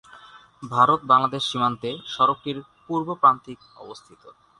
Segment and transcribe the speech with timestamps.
[0.71, 4.21] ভারত-বাংলাদেশ সীমান্তে সড়কটির পূর্ব প্রান্তিক অবস্থিত।